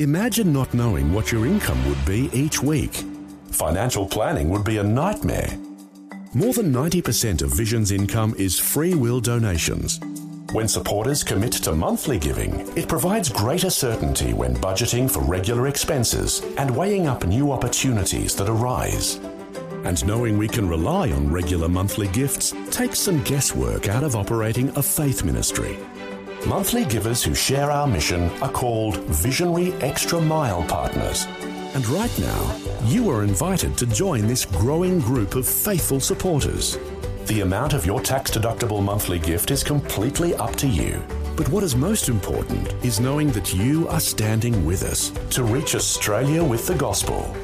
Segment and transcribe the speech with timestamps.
[0.00, 3.04] Imagine not knowing what your income would be each week.
[3.52, 5.56] Financial planning would be a nightmare.
[6.34, 10.00] More than 90% of Vision's income is free will donations.
[10.50, 16.42] When supporters commit to monthly giving, it provides greater certainty when budgeting for regular expenses
[16.58, 19.20] and weighing up new opportunities that arise.
[19.84, 24.70] And knowing we can rely on regular monthly gifts takes some guesswork out of operating
[24.70, 25.78] a faith ministry.
[26.46, 31.26] Monthly givers who share our mission are called Visionary Extra Mile Partners.
[31.74, 36.78] And right now, you are invited to join this growing group of faithful supporters.
[37.26, 41.02] The amount of your tax deductible monthly gift is completely up to you.
[41.34, 45.74] But what is most important is knowing that you are standing with us to reach
[45.74, 47.34] Australia with the gospel.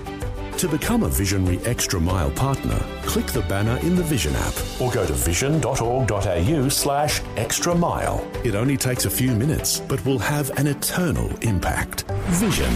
[0.60, 4.92] To become a Visionary Extra Mile partner, click the banner in the Vision app or
[4.92, 8.30] go to vision.org.au slash extra mile.
[8.45, 12.02] It only takes a few minutes, but will have an eternal impact.
[12.42, 12.70] Vision.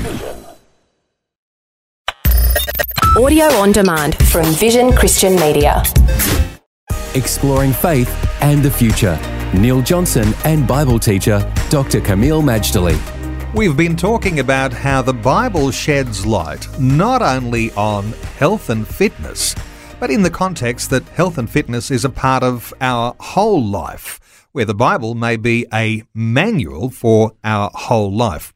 [3.19, 5.83] Audio on demand from Vision Christian Media.
[7.15, 8.09] Exploring faith
[8.41, 9.21] and the future.
[9.53, 12.01] Neil Johnson and Bible teacher Dr.
[12.01, 13.14] Kameel Majdali.
[13.55, 19.55] We've been talking about how the Bible sheds light not only on health and fitness,
[20.01, 24.49] but in the context that health and fitness is a part of our whole life,
[24.51, 28.53] where the Bible may be a manual for our whole life.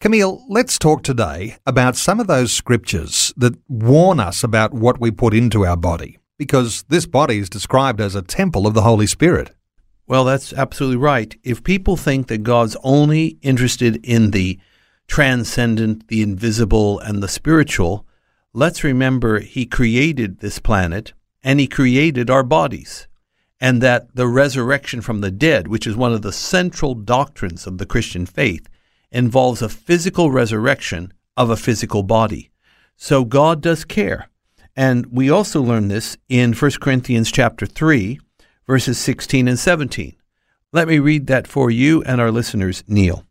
[0.00, 5.12] Kameel, let's talk today about some of those scriptures that warn us about what we
[5.12, 9.06] put into our body, because this body is described as a temple of the Holy
[9.06, 9.52] Spirit.
[10.12, 11.34] Well, that's absolutely right.
[11.42, 14.58] If people think that God's only interested in the
[15.08, 18.06] transcendent, the invisible, and the spiritual,
[18.52, 23.08] let's remember He created this planet and He created our bodies.
[23.58, 27.78] And that the resurrection from the dead, which is one of the central doctrines of
[27.78, 28.68] the Christian faith,
[29.10, 32.50] involves a physical resurrection of a physical body.
[32.98, 34.28] So God does care.
[34.76, 38.20] And we also learn this in 1 Corinthians chapter 3,
[38.66, 40.16] verses 16 and 17.
[40.72, 43.24] Let me read that for you and our listeners, Neil.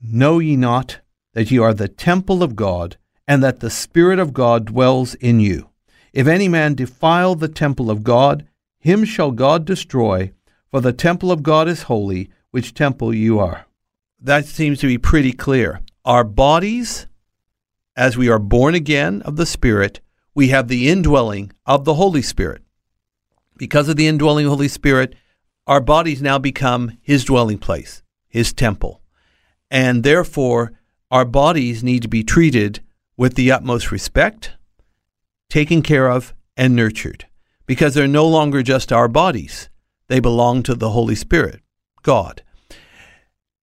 [0.00, 1.00] Know ye not
[1.34, 5.40] that ye are the temple of God, and that the Spirit of God dwells in
[5.40, 5.70] you?
[6.12, 8.46] If any man defile the temple of God,
[8.78, 10.32] him shall God destroy,
[10.70, 13.66] for the temple of God is holy, which temple you are
[14.22, 15.80] that seems to be pretty clear.
[16.04, 17.06] Our bodies,
[17.96, 20.00] as we are born again of the Spirit,
[20.34, 22.61] we have the indwelling of the Holy Spirit.
[23.62, 25.14] Because of the indwelling Holy Spirit,
[25.68, 29.02] our bodies now become His dwelling place, His temple.
[29.70, 30.72] And therefore,
[31.12, 32.80] our bodies need to be treated
[33.16, 34.54] with the utmost respect,
[35.48, 37.26] taken care of, and nurtured.
[37.64, 39.68] Because they're no longer just our bodies,
[40.08, 41.60] they belong to the Holy Spirit,
[42.02, 42.42] God.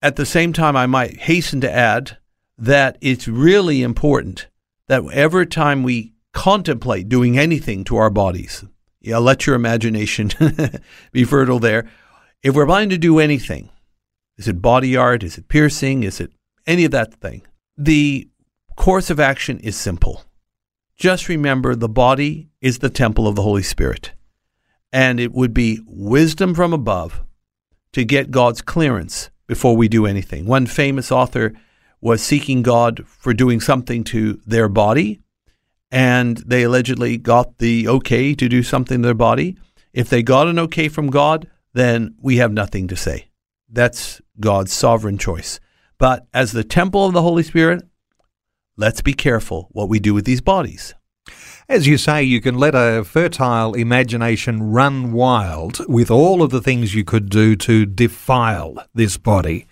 [0.01, 2.15] At the same time, I might hasten to add
[2.57, 4.47] that it's really important
[4.87, 8.63] that every time we contemplate doing anything to our bodies,
[9.01, 10.31] yeah, let your imagination
[11.11, 11.89] be fertile there.
[12.43, 13.69] If we're planning to do anything,
[14.37, 15.23] is it body art?
[15.23, 16.03] Is it piercing?
[16.03, 16.31] Is it
[16.65, 17.43] any of that thing?
[17.77, 18.29] The
[18.75, 20.23] course of action is simple.
[20.95, 24.11] Just remember the body is the temple of the Holy Spirit.
[24.91, 27.21] And it would be wisdom from above
[27.93, 30.45] to get God's clearance before we do anything.
[30.45, 31.53] One famous author
[32.01, 35.21] was seeking God for doing something to their body,
[35.91, 39.57] and they allegedly got the okay to do something to their body.
[39.93, 43.29] If they got an okay from God, then we have nothing to say.
[43.69, 45.59] That's God's sovereign choice.
[45.97, 47.83] But as the temple of the Holy Spirit,
[48.77, 50.93] let's be careful what we do with these bodies.
[51.67, 56.61] As you say, you can let a fertile imagination run wild with all of the
[56.61, 59.67] things you could do to defile this body.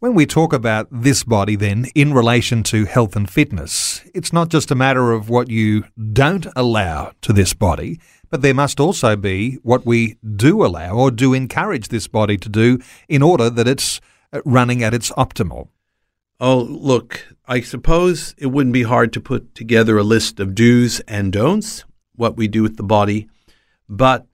[0.00, 4.48] When we talk about this body, then, in relation to health and fitness, it's not
[4.48, 5.84] just a matter of what you
[6.14, 8.00] don't allow to this body,
[8.30, 12.48] but there must also be what we do allow or do encourage this body to
[12.48, 12.78] do
[13.10, 14.00] in order that it's
[14.32, 15.68] uh, running at its optimal.
[16.40, 21.00] Oh, look, I suppose it wouldn't be hard to put together a list of do's
[21.00, 21.84] and don'ts,
[22.16, 23.28] what we do with the body,
[23.86, 24.26] but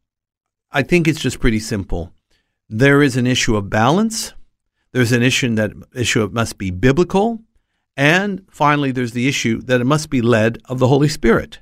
[0.71, 2.13] I think it's just pretty simple.
[2.69, 4.33] There is an issue of balance.
[4.97, 7.43] There's an issue that issue it must be biblical,
[7.99, 11.61] and finally, there's the issue that it must be led of the Holy Spirit.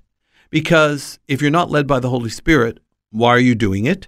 [0.50, 2.78] Because if you're not led by the Holy Spirit,
[3.10, 4.06] why are you doing it?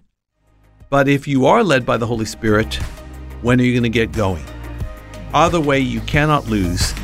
[0.90, 2.75] But if you are led by the Holy Spirit,
[3.43, 4.44] when are you going to get going?
[5.34, 6.94] Either way, you cannot lose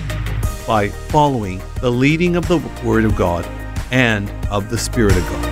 [0.65, 3.45] by following the leading of the Word of God
[3.91, 5.52] and of the Spirit of God.